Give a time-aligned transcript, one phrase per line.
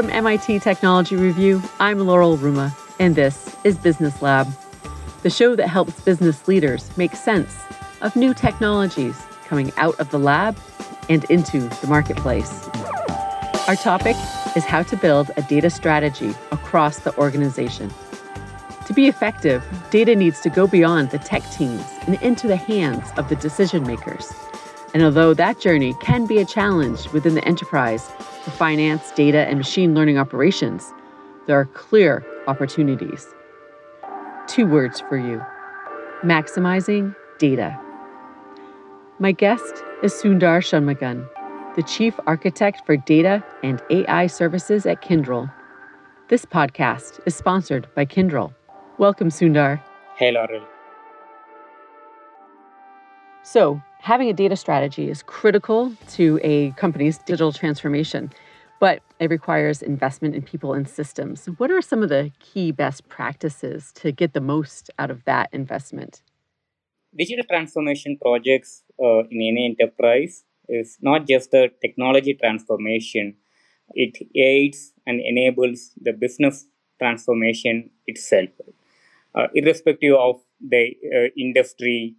[0.00, 4.48] From MIT Technology Review, I'm Laurel Ruma, and this is Business Lab,
[5.22, 7.54] the show that helps business leaders make sense
[8.00, 9.14] of new technologies
[9.44, 10.56] coming out of the lab
[11.10, 12.66] and into the marketplace.
[13.68, 14.16] Our topic
[14.56, 17.90] is how to build a data strategy across the organization.
[18.86, 23.06] To be effective, data needs to go beyond the tech teams and into the hands
[23.18, 24.32] of the decision makers.
[24.94, 28.10] And although that journey can be a challenge within the enterprise
[28.42, 30.92] for finance, data, and machine learning operations,
[31.46, 33.26] there are clear opportunities.
[34.46, 35.42] Two words for you
[36.22, 37.78] maximizing data.
[39.18, 41.28] My guest is Sundar Shanmugam,
[41.76, 45.50] the Chief Architect for Data and AI Services at Kyndryl.
[46.28, 48.54] This podcast is sponsored by Kyndryl.
[48.98, 49.82] Welcome, Sundar.
[50.16, 50.64] Hey, Laurel.
[53.42, 58.30] So, having a data strategy is critical to a company's digital transformation,
[58.80, 61.46] but it requires investment in people and systems.
[61.58, 65.50] What are some of the key best practices to get the most out of that
[65.52, 66.22] investment?
[67.16, 73.36] Digital transformation projects uh, in any enterprise is not just the technology transformation,
[73.92, 76.66] it aids and enables the business
[76.98, 78.50] transformation itself
[79.34, 82.14] uh, irrespective of the uh, industry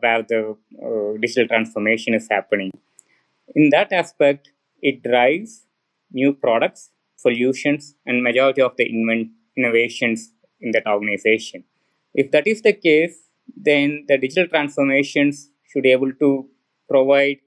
[0.00, 2.70] where the uh, digital transformation is happening.
[3.54, 4.50] In that aspect,
[4.82, 5.66] it drives
[6.12, 11.64] new products, solutions, and majority of the invent- innovations in that organization.
[12.14, 16.48] If that is the case, then the digital transformations should be able to
[16.88, 17.38] provide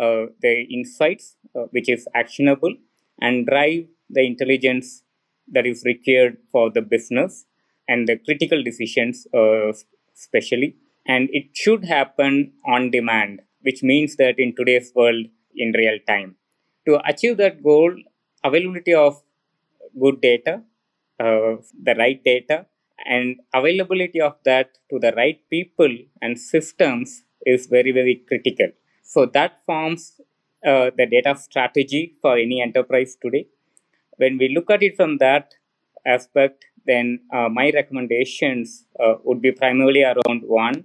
[0.00, 2.74] uh, the insights uh, which is actionable
[3.20, 5.02] and drive the intelligence
[5.48, 7.44] that is required for the business
[7.88, 9.72] and the critical decisions, uh,
[10.16, 10.76] especially.
[11.06, 16.36] And it should happen on demand, which means that in today's world, in real time.
[16.86, 17.94] To achieve that goal,
[18.44, 19.22] availability of
[20.00, 20.62] good data,
[21.20, 22.66] uh, the right data,
[23.04, 25.90] and availability of that to the right people
[26.20, 28.68] and systems is very, very critical.
[29.02, 30.20] So that forms
[30.64, 33.48] uh, the data strategy for any enterprise today.
[34.16, 35.54] When we look at it from that
[36.06, 40.84] aspect, then uh, my recommendations uh, would be primarily around one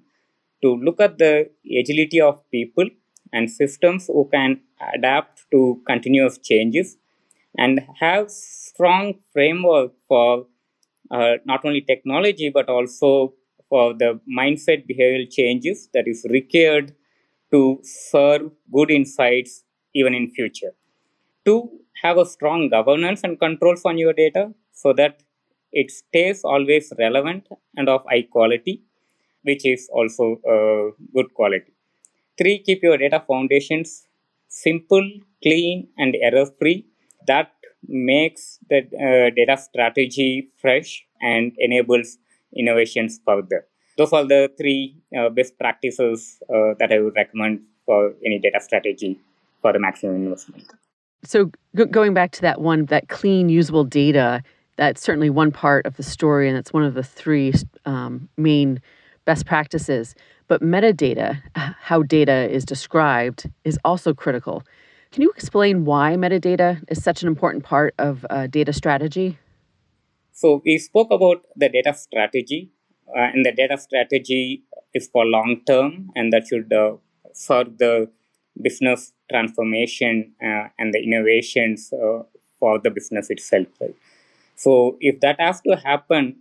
[0.62, 2.88] to look at the agility of people
[3.34, 4.62] and systems who can
[4.94, 6.98] adapt to continuous changes
[7.58, 10.46] and have strong framework for
[11.12, 13.34] uh, not only technology but also
[13.70, 16.94] for the mindset behavioral changes that is required
[17.52, 19.64] to serve good insights
[19.94, 20.74] even in future.
[21.46, 25.24] To have a strong governance and controls on your data so that
[25.72, 28.84] it stays always relevant and of high quality,
[29.48, 30.86] which is also uh,
[31.16, 31.72] good quality.
[32.38, 34.06] Three, keep your data foundations
[34.50, 35.06] simple,
[35.44, 36.86] clean, and error free.
[37.28, 37.52] That
[37.88, 42.18] makes the uh, data strategy fresh and enables
[42.56, 43.66] innovations further.
[43.98, 48.60] Those are the three uh, best practices uh, that I would recommend for any data
[48.62, 49.20] strategy
[49.62, 50.66] for the maximum investment.
[51.24, 54.44] So, g- going back to that one, that clean, usable data,
[54.76, 57.54] that's certainly one part of the story, and it's one of the three
[57.86, 58.82] um, main
[59.28, 60.16] best practices.
[60.48, 61.44] But metadata,
[61.90, 64.64] how data is described, is also critical.
[65.12, 69.38] Can you explain why metadata is such an important part of uh, data strategy?
[70.32, 72.72] So, we spoke about the data strategy,
[73.16, 76.98] uh, and the data strategy is for long term, and that should uh,
[77.78, 78.10] the
[78.62, 82.24] business transformation uh, and the innovations uh,
[82.60, 83.68] for the business itself.
[83.82, 83.96] Right?
[84.56, 86.38] So if that has to happen,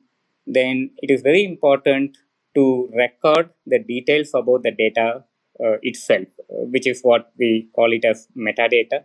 [0.47, 2.17] then it is very important
[2.56, 5.25] to record the details about the data
[5.65, 9.05] uh, itself, uh, which is what we call it as metadata.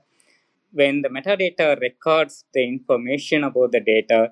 [0.71, 4.31] When the metadata records the information about the data,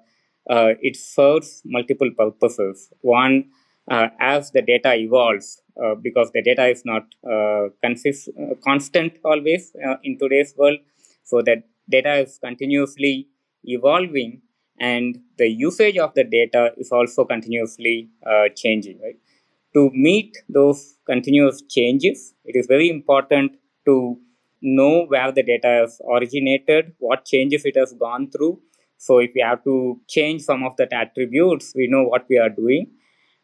[0.49, 2.91] uh, it serves multiple purposes.
[3.01, 3.49] One,
[3.91, 8.29] uh, as the data evolves, uh, because the data is not uh, consist-
[8.63, 9.73] constant always
[10.03, 10.79] in today's world,
[11.23, 13.27] so that data is continuously
[13.63, 14.41] evolving
[14.79, 19.17] and the usage of the data is also continuously uh, changing right?
[19.73, 23.53] To meet those continuous changes it is very important
[23.85, 24.17] to
[24.61, 28.59] know where the data has originated what changes it has gone through.
[28.97, 32.49] So if we have to change some of that attributes we know what we are
[32.49, 32.91] doing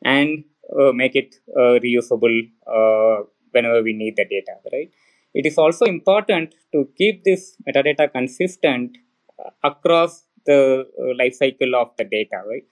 [0.04, 0.44] and
[0.80, 4.90] uh, make it uh, reusable uh, whenever we need the data right?
[5.34, 8.98] It is also important to keep this metadata consistent
[9.40, 12.64] uh, across the uh, life cycle of the data, right?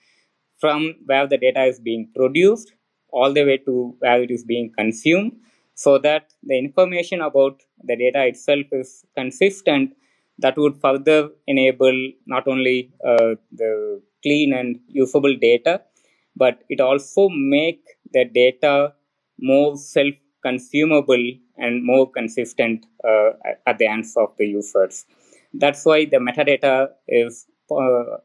[0.60, 2.72] From where the data is being produced
[3.10, 5.32] all the way to where it is being consumed,
[5.74, 9.94] so that the information about the data itself is consistent
[10.38, 15.82] that would further enable not only uh, the clean and usable data,
[16.36, 18.92] but it also make the data
[19.38, 21.24] more self-consumable
[21.58, 23.30] and more consistent uh,
[23.66, 25.04] at the hands of the users.
[25.52, 28.18] That's why the metadata is uh,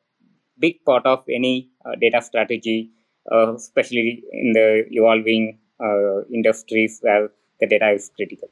[0.59, 2.91] big part of any uh, data strategy,
[3.31, 5.59] uh, especially in the evolving
[6.33, 7.30] industries where
[7.62, 8.50] the data is critical.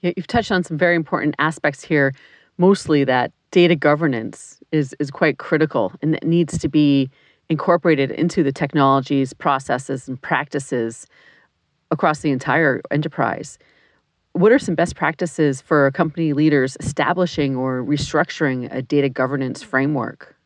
[0.00, 2.12] Yeah, you've touched on some very important aspects here,
[2.58, 7.10] mostly that data governance is, is quite critical and it needs to be
[7.48, 11.06] incorporated into the technologies, processes, and practices
[11.90, 13.58] across the entire enterprise.
[14.32, 20.36] What are some best practices for company leaders establishing or restructuring a data governance framework?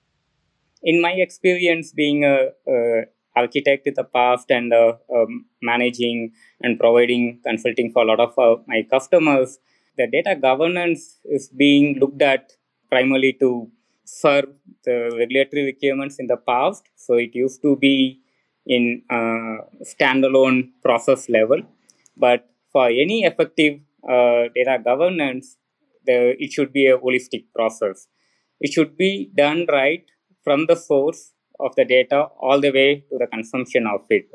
[0.83, 3.03] In my experience, being a, a
[3.37, 6.33] architect in the past and uh, um, managing
[6.63, 9.59] and providing consulting for a lot of uh, my customers,
[9.99, 12.53] the data governance is being looked at
[12.91, 13.71] primarily to
[14.05, 14.47] serve
[14.85, 16.85] the regulatory requirements in the past.
[16.97, 18.21] So it used to be
[18.67, 21.63] in uh, standalone process level,
[22.17, 23.75] but for any effective
[24.15, 25.57] uh, data governance,
[26.07, 28.09] the, it should be a holistic process.
[28.61, 30.05] It should be done right
[30.43, 34.27] from the source of the data all the way to the consumption of it.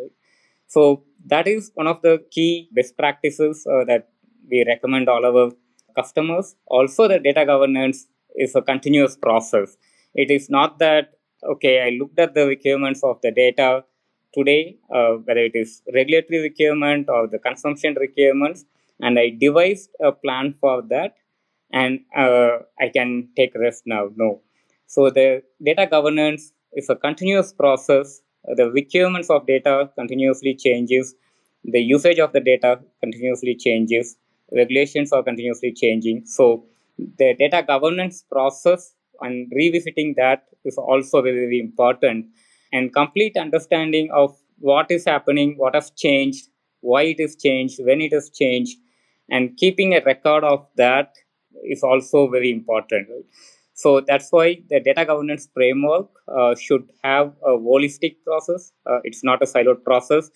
[0.68, 4.10] So that is one of the key best practices uh, that
[4.50, 5.52] we recommend all our
[5.96, 6.56] customers.
[6.68, 9.76] Also, the data governance is a continuous process.
[10.16, 11.14] It is not that
[11.44, 13.84] okay, I looked at the requirements of the data
[14.34, 18.66] today, uh, whether it is regulatory requirement or the consumption requirements,
[19.02, 21.16] and I devised a plan for that,
[21.72, 24.10] and uh, I can take rest now.
[24.16, 24.42] No.
[24.88, 28.22] So the data governance is a continuous process.
[28.44, 31.16] The requirements of data continuously changes.
[31.64, 34.18] The usage of the data continuously changes.
[34.52, 36.26] Regulations are continuously changing.
[36.26, 36.66] So
[36.98, 42.28] the data governance process and revisiting that is also very, very important.
[42.72, 46.50] And complete understanding of what is happening, what has changed,
[46.82, 48.78] why it is changed, when it has changed,
[49.30, 51.14] and keeping a record of that
[51.64, 53.08] is also very important.
[53.74, 58.72] So that's why the data governance framework uh, should have a holistic process.
[58.86, 60.30] Uh, it's not a siloed process,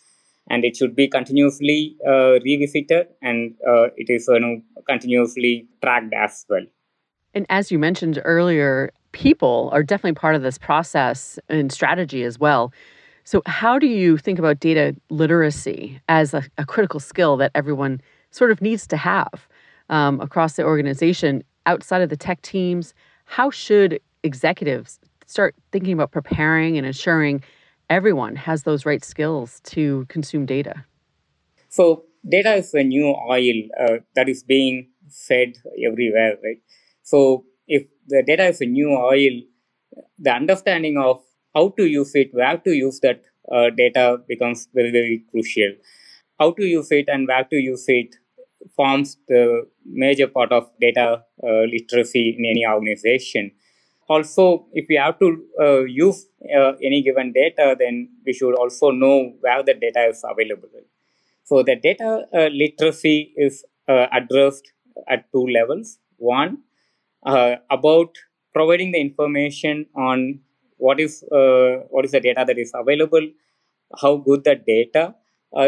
[0.49, 6.13] and it should be continuously uh, revisited and uh, it is you know, continuously tracked
[6.13, 6.65] as well.
[7.33, 12.37] And as you mentioned earlier, people are definitely part of this process and strategy as
[12.37, 12.71] well.
[13.23, 18.01] So, how do you think about data literacy as a, a critical skill that everyone
[18.31, 19.47] sort of needs to have
[19.89, 22.93] um, across the organization outside of the tech teams?
[23.25, 27.41] How should executives start thinking about preparing and ensuring
[27.89, 30.83] everyone has those right skills to consume data?
[31.69, 36.61] So, data is a new oil uh, that is being fed everywhere, right?
[37.03, 39.41] So, if the data is a new oil,
[40.17, 41.21] the understanding of
[41.53, 43.21] how to use it, where to use that
[43.51, 45.73] uh, data becomes very, very crucial.
[46.39, 48.15] How to use it and where to use it
[48.75, 53.51] forms the major part of data uh, literacy in any organization.
[54.09, 58.91] Also, if we have to uh, use uh, any given data, then we should also
[58.91, 60.69] know where the data is available.
[61.43, 64.71] So, the data uh, literacy is uh, addressed
[65.07, 65.99] at two levels.
[66.17, 66.59] One,
[67.25, 68.09] uh, about
[68.53, 70.39] providing the information on
[70.77, 73.27] what is what is the data that is available,
[74.01, 75.15] how good the data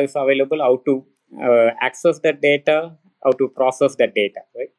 [0.03, 1.05] is available, how to
[1.41, 4.69] uh, access that data, how to process that data, right?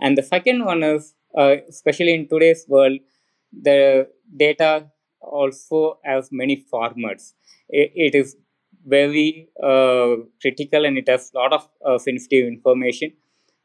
[0.00, 2.98] And the second one is, uh, especially in today's world,
[3.52, 7.34] the data also has many formats.
[7.68, 8.36] it, it is
[8.86, 13.12] very uh, critical and it has a lot of uh, sensitive information.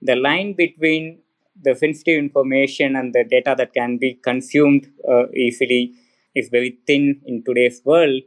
[0.01, 1.19] The line between
[1.61, 5.93] the sensitive information and the data that can be consumed uh, easily
[6.35, 8.21] is very thin in today's world.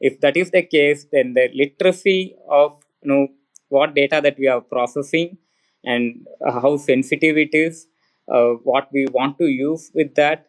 [0.00, 3.28] If that is the case, then the literacy of you know
[3.68, 5.38] what data that we are processing
[5.84, 7.86] and how sensitive it is,
[8.32, 10.48] uh, what we want to use with that,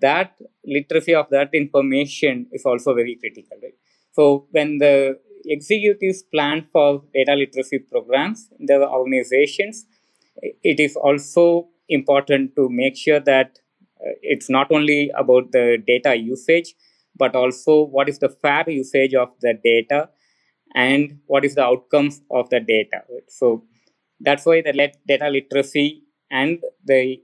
[0.00, 3.58] that literacy of that information is also very critical.
[3.62, 3.74] Right?
[4.12, 9.86] So when the executives plan for data literacy programs in the organizations,
[10.42, 13.58] it is also important to make sure that
[14.00, 16.74] uh, it's not only about the data usage,
[17.16, 20.08] but also what is the fair usage of the data
[20.74, 23.02] and what is the outcomes of the data.
[23.28, 23.64] So
[24.20, 27.18] that's why the data literacy and the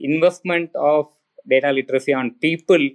[0.00, 1.08] investment of
[1.48, 2.88] data literacy on people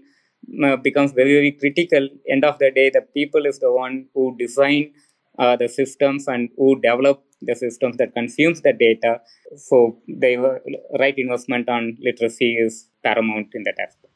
[0.63, 2.09] uh, becomes very very critical.
[2.27, 4.93] End of the day, the people is the one who design
[5.38, 9.22] uh, the systems and who develop the systems that consumes the data.
[9.55, 10.60] So the
[11.00, 14.13] right investment on literacy is paramount in that aspect.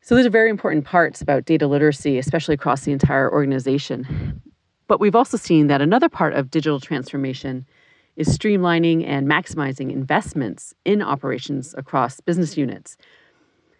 [0.00, 4.40] So those are very important parts about data literacy, especially across the entire organization.
[4.88, 7.66] But we've also seen that another part of digital transformation
[8.16, 12.96] is streamlining and maximizing investments in operations across business units.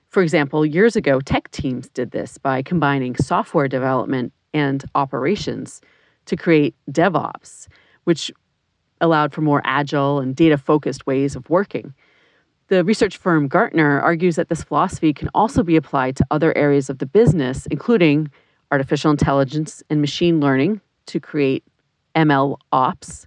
[0.09, 5.81] For example, years ago, tech teams did this by combining software development and operations
[6.27, 7.67] to create DevOps,
[8.05, 8.31] which
[9.03, 11.93] allowed for more agile and data focused ways of working.
[12.69, 16.89] The research firm Gartner argues that this philosophy can also be applied to other areas
[16.89, 18.31] of the business, including
[18.71, 21.65] artificial intelligence and machine learning to create
[22.15, 23.27] ML ops,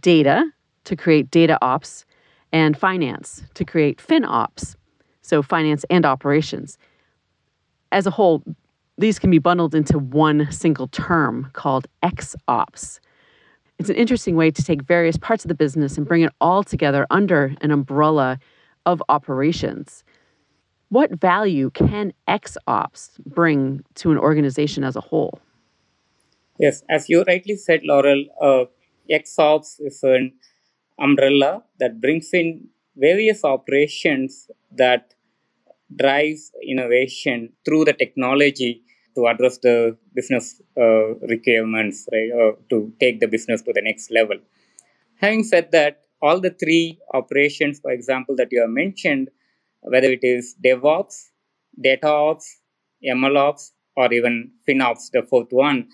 [0.00, 0.50] data
[0.84, 2.04] to create data ops,
[2.52, 4.76] and finance to create fin ops,
[5.22, 6.78] so finance and operations.
[7.92, 8.42] As a whole,
[8.98, 12.98] these can be bundled into one single term called XOps.
[13.78, 16.64] It's an interesting way to take various parts of the business and bring it all
[16.64, 18.38] together under an umbrella
[18.86, 20.02] of operations.
[20.88, 25.40] What value can XOps bring to an organization as a whole?
[26.58, 28.64] Yes, as you rightly said, Laurel, uh,
[29.10, 30.32] XOps is an
[30.98, 35.12] umbrella that brings in various operations that
[35.94, 38.82] drives innovation through the technology
[39.16, 44.10] to address the business uh, requirements, right, uh, to take the business to the next
[44.10, 44.36] level.
[45.16, 49.28] Having said that, all the three operations, for example, that you have mentioned,
[49.80, 51.30] whether it is DevOps,
[51.84, 52.44] DataOps,
[53.04, 55.88] MLOps, or even FinOps, the fourth one,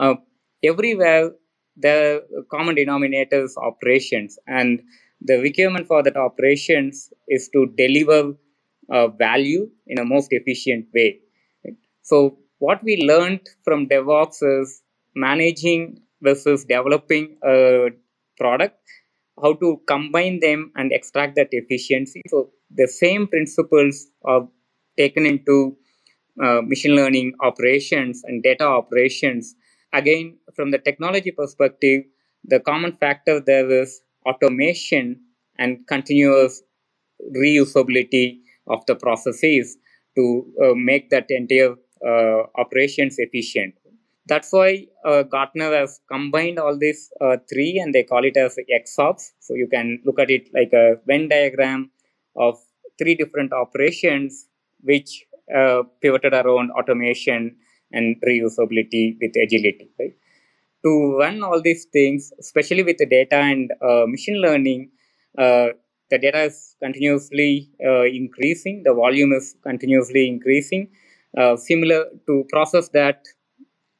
[0.00, 0.14] uh,
[0.62, 1.30] everywhere
[1.76, 4.82] the common denominator is operations, and
[5.20, 8.34] the requirement for that operations is to deliver
[8.92, 11.20] uh, value in a most efficient way.
[12.02, 14.82] So what we learned from DevOps is
[15.14, 17.90] managing versus developing a
[18.38, 18.78] product,
[19.42, 22.22] how to combine them and extract that efficiency.
[22.28, 24.48] So the same principles are
[24.96, 25.76] taken into
[26.42, 29.54] uh, machine learning operations and data operations.
[29.92, 32.02] Again, from the technology perspective,
[32.44, 35.20] the common factor there is automation
[35.58, 36.62] and continuous
[37.36, 39.76] reusability of the processes
[40.16, 43.74] to uh, make that entire operations efficient.
[44.26, 48.56] That's why uh, Gartner has combined all these uh, three and they call it as
[48.72, 49.32] XOps.
[49.40, 51.90] So you can look at it like a Venn diagram
[52.34, 52.58] of
[52.98, 54.46] three different operations
[54.82, 57.56] which uh, pivoted around automation
[57.92, 59.90] and reusability with agility.
[59.98, 60.14] Right?
[60.84, 64.90] To run all these things, especially with the data and uh, machine learning,
[65.36, 65.68] uh,
[66.10, 70.88] the data is continuously uh, increasing, the volume is continuously increasing.
[71.36, 73.24] Uh, similar to process that,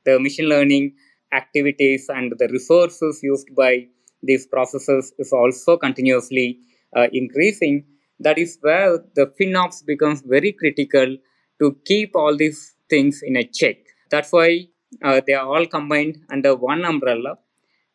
[0.05, 0.95] the machine learning
[1.33, 3.87] activities and the resources used by
[4.23, 6.59] these processes is also continuously
[6.97, 7.85] uh, increasing.
[8.21, 11.17] That is where the FinOps becomes very critical
[11.61, 13.77] to keep all these things in a check.
[14.11, 14.69] That's why
[15.03, 17.39] uh, they are all combined under one umbrella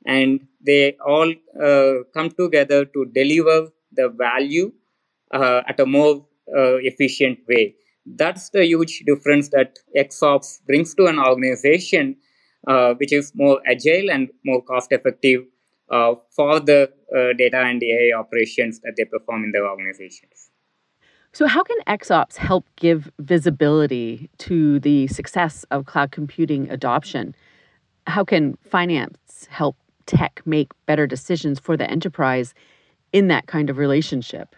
[0.05, 1.31] and they all
[1.61, 4.71] uh, come together to deliver the value
[5.33, 7.75] uh, at a more uh, efficient way.
[8.15, 12.15] That's the huge difference that XOps brings to an organization,
[12.67, 15.45] uh, which is more agile and more cost effective
[15.89, 20.49] uh, for the uh, data and AI operations that they perform in their organizations.
[21.31, 27.35] So, how can XOps help give visibility to the success of cloud computing adoption?
[28.07, 29.75] How can finance help
[30.07, 32.55] tech make better decisions for the enterprise
[33.13, 34.55] in that kind of relationship?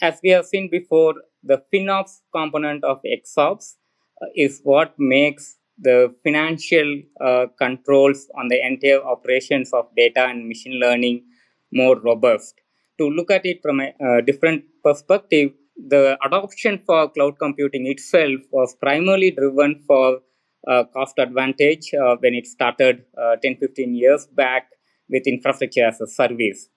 [0.00, 3.74] As we have seen before, the FinOps component of XOps
[4.20, 10.46] uh, is what makes the financial uh, controls on the entire operations of data and
[10.46, 11.24] machine learning
[11.72, 12.54] more robust.
[12.98, 18.40] To look at it from a uh, different perspective, the adoption for cloud computing itself
[18.50, 20.20] was primarily driven for
[20.68, 24.68] uh, cost advantage uh, when it started uh, 10 15 years back
[25.08, 26.68] with infrastructure as a service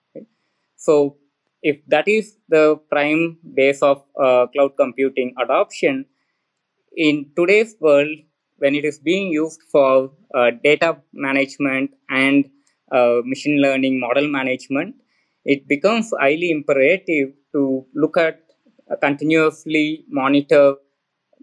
[0.76, 1.16] so
[1.62, 6.06] if that is the prime base of uh, cloud computing adoption,
[6.96, 8.08] in today's world,
[8.58, 12.46] when it is being used for uh, data management and
[12.90, 14.94] uh, machine learning model management,
[15.44, 18.40] it becomes highly imperative to look at
[18.90, 20.76] uh, continuously monitor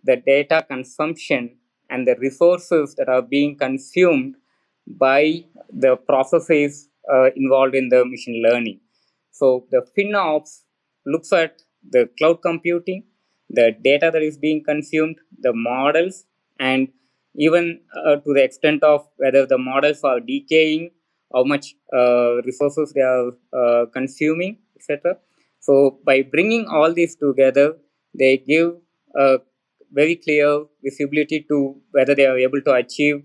[0.03, 1.57] the data consumption
[1.89, 4.35] and the resources that are being consumed
[4.87, 8.79] by the processes uh, involved in the machine learning.
[9.33, 10.61] So the FinOps
[11.05, 13.03] looks at the cloud computing,
[13.49, 16.25] the data that is being consumed, the models,
[16.59, 16.87] and
[17.35, 20.91] even uh, to the extent of whether the models are decaying,
[21.33, 25.17] how much uh, resources they are uh, consuming, etc.
[25.59, 27.77] So by bringing all these together,
[28.13, 28.75] they give
[29.15, 29.39] a
[29.91, 33.23] very clear visibility to whether they are able to achieve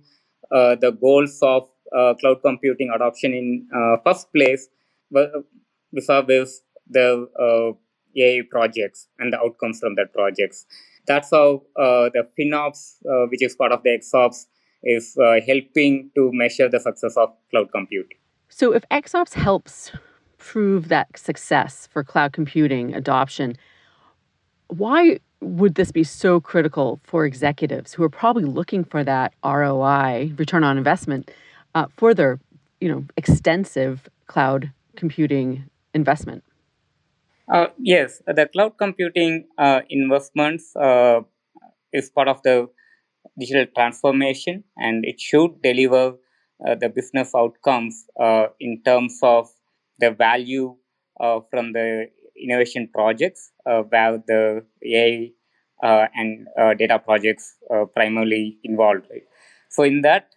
[0.51, 4.69] uh, the goals of uh, cloud computing adoption in uh, first place,
[5.93, 10.67] vis-a-vis the uh, AI projects and the outcomes from that projects.
[11.07, 14.47] That's how uh, the FinOps, uh, which is part of the XOps,
[14.83, 15.17] is
[15.47, 18.19] helping to measure the success of cloud computing.
[18.49, 19.91] So if XOps helps
[20.39, 23.57] prove that success for cloud computing adoption,
[24.69, 30.33] why would this be so critical for executives who are probably looking for that ROI,
[30.37, 31.31] return on investment,
[31.75, 32.39] uh, for their
[32.81, 35.65] you know extensive cloud computing
[35.95, 36.45] investment?
[37.51, 41.21] Uh, yes, the cloud computing uh, investments uh,
[41.93, 42.69] is part of the
[43.39, 46.15] digital transformation, and it should deliver
[46.67, 49.49] uh, the business outcomes uh, in terms of
[49.99, 50.77] the value
[51.51, 52.09] from the
[52.41, 55.31] innovation projects uh, where the AI
[55.83, 57.57] uh, and uh, data projects
[57.95, 59.07] primarily involved.
[59.11, 59.23] Right?
[59.69, 60.31] So in that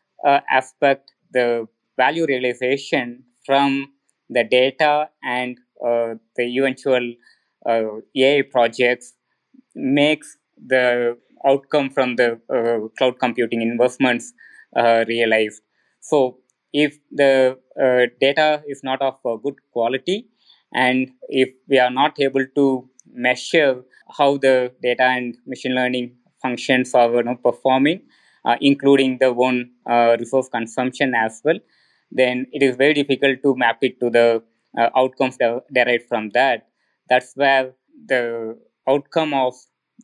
[0.50, 1.68] aspect, the
[1.98, 3.92] value realization from
[4.32, 5.58] the data and
[6.38, 7.14] the eventual
[7.68, 9.14] AI projects
[9.76, 10.38] makes
[10.74, 14.34] the outcome from the uh, cloud computing investments
[14.76, 15.62] uh, realized.
[16.02, 16.40] So,
[16.74, 20.28] if the uh, data is not of good quality,
[20.74, 23.84] and if we are not able to measure
[24.18, 28.02] how the data and machine learning functions are you know, performing,
[28.46, 31.60] uh, including the one uh, resource consumption as well,
[32.12, 34.44] then it is very difficult to map it to the
[34.78, 36.68] uh, outcomes de- derived from that.
[37.10, 37.74] That's where
[38.08, 39.54] the outcome of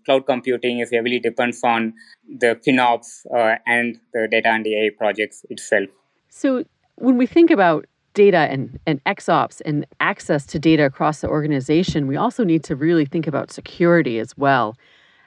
[0.06, 1.94] cloud computing is heavily depends on
[2.40, 5.90] the FinOps uh, and the data and AI projects itself.
[6.30, 6.64] So
[6.96, 12.08] when we think about data and, and XOps and access to data across the organization,
[12.08, 14.76] we also need to really think about security as well.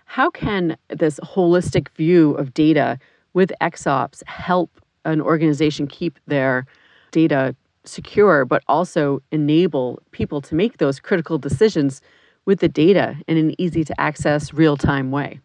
[0.07, 2.99] How can this holistic view of data
[3.33, 4.71] with XOps help
[5.05, 6.67] an organization keep their
[7.11, 12.01] data secure, but also enable people to make those critical decisions
[12.45, 15.41] with the data in an easy to access, real time way?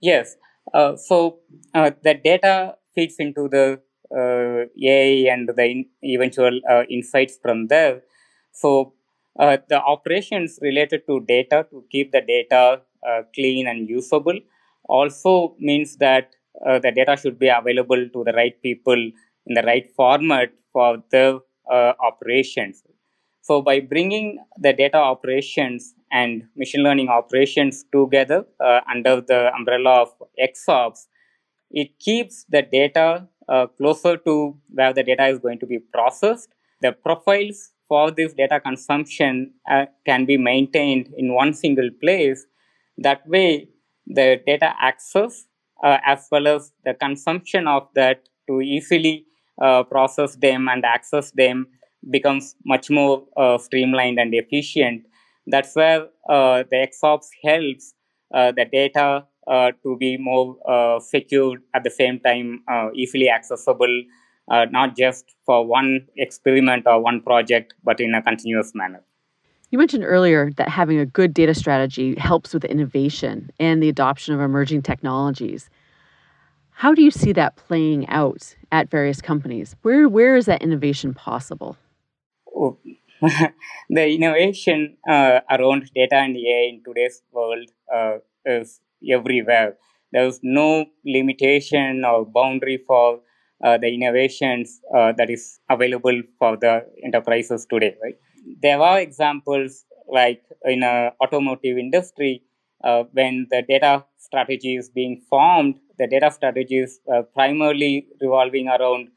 [0.00, 0.36] Yes.
[0.74, 1.38] Uh, so
[1.74, 3.80] uh, the data feeds into the
[4.14, 8.02] uh, AI and the in eventual uh, insights from there.
[8.52, 8.94] So
[9.38, 12.82] uh, the operations related to data to keep the data
[13.34, 14.38] clean and usable
[14.84, 19.90] also means that the data should be available to the right people in the right
[19.96, 21.40] format for the
[22.00, 22.82] operations.
[23.42, 30.02] So by bringing the data operations and machine learning operations together uh, under the umbrella
[30.02, 30.08] of
[30.40, 31.06] XOps,
[31.72, 36.50] it keeps the data uh, closer to where the data is going to be processed.
[36.82, 42.46] The profiles for this data consumption uh, can be maintained in one single place.
[42.98, 43.70] That way,
[44.06, 45.46] the data access
[45.82, 49.26] uh, as well as the consumption of that to easily
[49.60, 51.66] uh, process them and access them
[52.10, 55.04] becomes much more uh, streamlined and efficient.
[55.46, 57.94] That's where uh, the XOps helps
[58.30, 64.04] the data uh, to be more uh, secured at the same time uh, easily accessible
[64.70, 69.02] not just for one experiment or one project but in a continuous manner
[69.70, 74.32] you mentioned earlier that having a good data strategy helps with innovation and the adoption
[74.32, 75.68] of emerging technologies
[76.72, 81.14] how do you see that playing out at various companies where where is that innovation
[81.14, 81.76] possible
[82.56, 82.78] oh,
[83.90, 89.76] the innovation uh, around data and AI in today's world uh, is everywhere.
[90.12, 93.20] There's no limitation or boundary for
[93.64, 97.96] uh, the innovations uh, that is available for the enterprises today.
[98.02, 98.16] Right?
[98.60, 102.42] There are examples like in a automotive industry
[102.84, 105.76] uh, when the data strategy is being formed.
[105.98, 109.08] The data strategy is uh, primarily revolving around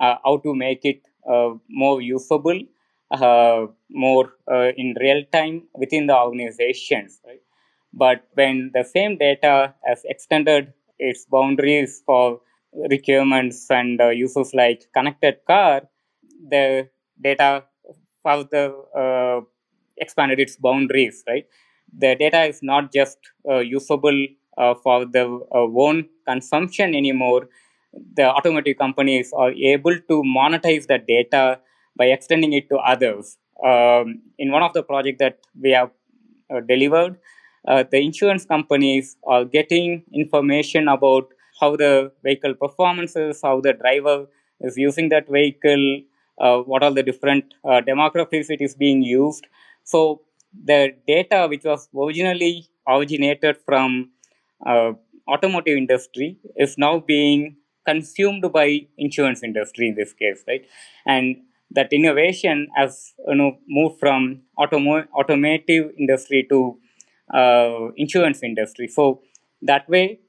[0.00, 2.60] uh, how to make it uh, more usable,
[3.90, 4.32] more
[4.76, 7.20] in real time within the organizations.
[7.26, 7.40] Right?
[7.92, 12.40] But when the same data has extended its boundaries for
[12.90, 15.82] requirements and uh, uses like connected car,
[16.48, 16.88] the
[17.20, 17.64] data
[18.24, 19.40] further uh,
[19.96, 21.46] expanded its boundaries, right?
[21.98, 24.26] The data is not just uh, usable
[24.58, 27.48] uh, for the uh, own consumption anymore.
[28.16, 31.60] The automotive companies are able to monetize the data
[31.96, 33.38] by extending it to others.
[33.64, 35.90] Um, in one of the projects that we have
[36.66, 37.16] delivered,
[37.64, 41.28] the insurance companies are getting information about
[41.60, 44.26] how the vehicle performance is, how the driver
[44.60, 46.00] is using that vehicle,
[46.40, 49.46] uh, what are the different uh, demographics it is being used.
[49.84, 50.22] So
[50.62, 54.10] the data which was originally originated from
[54.66, 54.92] uh,
[55.28, 60.66] automotive industry is now being consumed by insurance industry in this case, right?
[61.06, 61.36] And
[61.70, 66.78] that innovation has you know moved from automo- automotive industry to
[67.32, 68.88] uh, insurance industry.
[68.88, 69.22] So
[69.62, 70.20] that way,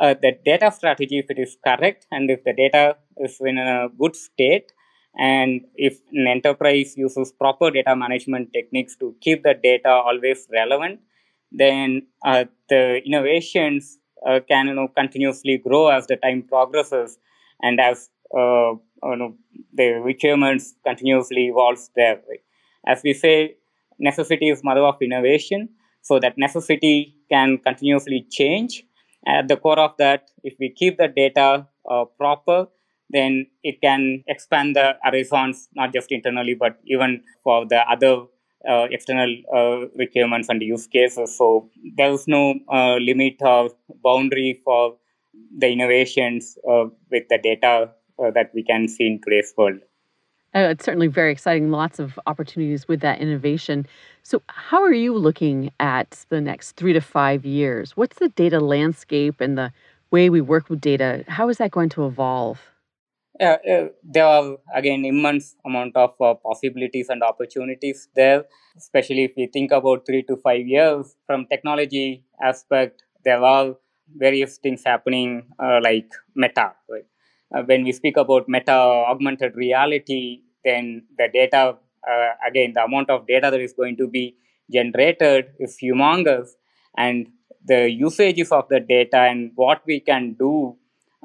[0.00, 3.88] uh, the data strategy, if it is correct, and if the data is in a
[3.98, 4.72] good state,
[5.16, 11.00] and if an enterprise uses proper data management techniques to keep the data always relevant,
[11.50, 17.18] then uh, the innovations uh, can you know continuously grow as the time progresses
[17.60, 18.72] and as uh,
[19.04, 19.34] you know
[19.74, 22.20] the requirements continuously evolves there.
[22.86, 23.56] As we say,
[23.98, 25.68] necessity is mother of innovation.
[26.02, 28.84] So that necessity can continuously change.
[29.26, 32.66] At the core of that, if we keep the data uh, proper,
[33.12, 38.24] then it can expand the horizons not just internally but even for the other
[38.68, 41.36] uh, external uh, requirements and use cases.
[41.36, 43.70] So there is no uh, limit or
[44.02, 44.96] boundary for
[45.56, 47.90] the innovations uh, with the data
[48.22, 49.80] uh, that we can see in today's world.
[50.54, 51.70] Uh, it's certainly very exciting.
[51.70, 53.86] Lots of opportunities with that innovation.
[54.22, 57.96] So, how are you looking at the next three to five years?
[57.96, 59.72] What's the data landscape and the
[60.10, 61.24] way we work with data?
[61.26, 62.60] How is that going to evolve?
[63.42, 68.44] Yeah, uh, there are again immense amount of uh, possibilities and opportunities there.
[68.76, 73.74] Especially if we think about three to five years from technology aspect, there are
[74.24, 76.72] various things happening uh, like Meta.
[76.88, 77.06] Right?
[77.54, 78.72] Uh, when we speak about Meta
[79.12, 81.76] augmented reality, then the data
[82.10, 84.36] uh, again the amount of data that is going to be
[84.72, 86.50] generated is humongous,
[86.96, 87.26] and
[87.64, 90.76] the usages of the data and what we can do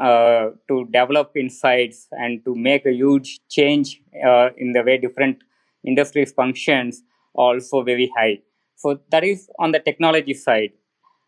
[0.02, 5.38] uh, to develop insights and to make a huge change uh, in the way different
[5.86, 8.40] industries functions also very high.
[8.76, 10.72] So that is on the technology side.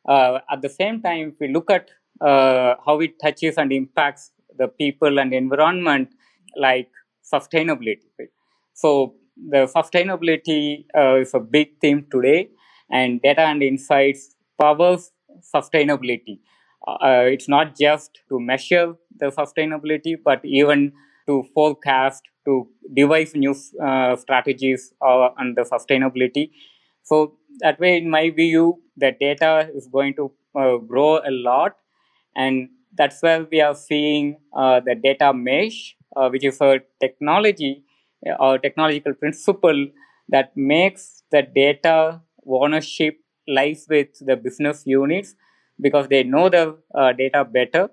[0.07, 1.89] Uh, at the same time, if we look at
[2.21, 6.09] uh, how it touches and impacts the people and environment,
[6.57, 6.89] like
[7.33, 7.99] sustainability.
[8.73, 12.49] So the sustainability uh, is a big theme today,
[12.91, 15.11] and data and insights powers
[15.55, 16.39] sustainability
[17.01, 20.93] uh, it's not just to measure the sustainability, but even
[21.27, 26.51] to forecast, to devise new uh, strategies uh, on the sustainability.
[27.03, 31.75] So that way, in my view, the data is going to uh, grow a lot,
[32.35, 37.83] and that's where we are seeing uh, the data mesh, uh, which is a technology
[38.39, 39.87] or technological principle
[40.27, 45.35] that makes the data ownership lies with the business units
[45.81, 47.89] because they know the uh, data better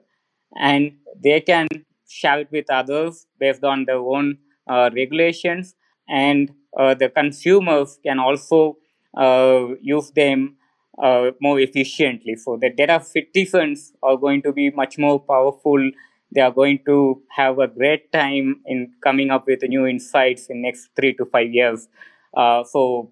[0.59, 1.67] and they can
[2.09, 5.75] share it with others based on their own uh, regulations
[6.09, 8.77] and uh, the consumers can also
[9.17, 10.57] uh, use them
[11.03, 12.37] uh, more efficiently.
[12.37, 15.91] So the data citizens are going to be much more powerful.
[16.33, 20.63] They are going to have a great time in coming up with new insights in
[20.63, 21.89] next three to five years.
[22.37, 23.11] Uh, so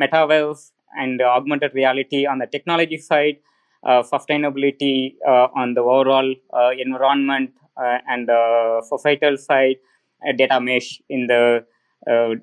[0.00, 3.36] metaverse and augmented reality on the technology side
[3.84, 8.28] sustainability uh, on the overall uh, environment and
[8.88, 9.76] societal side,
[10.36, 11.64] data mesh in the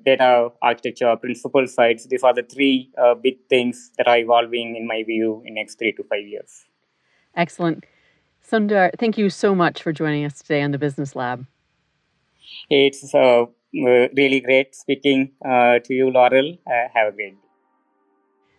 [0.04, 2.06] data architecture principle sides.
[2.08, 2.90] These are the three
[3.22, 6.64] big things that are evolving, in my view, in next three to five years.
[7.36, 7.84] Excellent.
[8.44, 11.46] Sundar, thank you so much for joining us today on the Business Lab.
[12.68, 16.58] It's uh, really great speaking uh, to you, Laurel.
[16.66, 17.48] Uh, have a great day.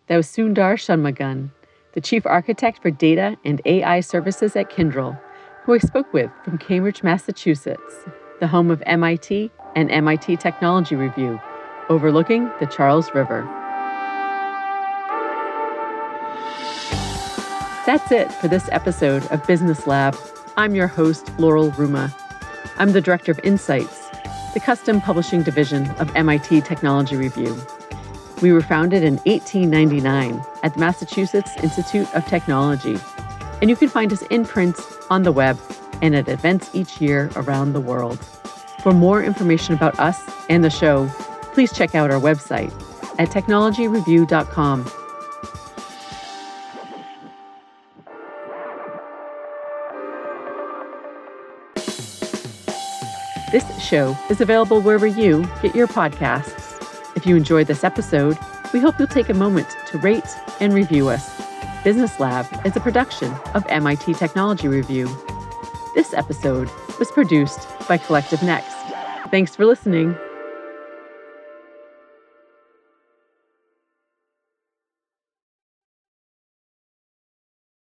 [0.07, 1.51] That was Sundar Shanmugam,
[1.93, 5.19] the chief architect for data and AI services at Kyndryl,
[5.63, 8.05] who I spoke with from Cambridge, Massachusetts,
[8.39, 11.39] the home of MIT and MIT Technology Review,
[11.89, 13.43] overlooking the Charles River.
[17.85, 20.17] That's it for this episode of Business Lab.
[20.57, 22.11] I'm your host, Laurel Ruma.
[22.77, 24.07] I'm the Director of Insights,
[24.53, 27.55] the custom publishing division of MIT Technology Review.
[28.43, 32.99] We were founded in 1899 at the Massachusetts Institute of Technology,
[33.61, 34.77] and you can find us in print,
[35.09, 35.57] on the web,
[36.01, 38.19] and at events each year around the world.
[38.81, 41.07] For more information about us and the show,
[41.53, 42.73] please check out our website
[43.17, 44.91] at technologyreview.com.
[53.53, 56.72] This show is available wherever you get your podcasts.
[57.23, 58.37] If you enjoyed this episode,
[58.73, 60.27] we hope you'll take a moment to rate
[60.59, 61.41] and review us.
[61.81, 65.07] Business Lab is a production of MIT Technology Review.
[65.95, 68.75] This episode was produced by Collective Next.
[69.31, 70.17] Thanks for listening.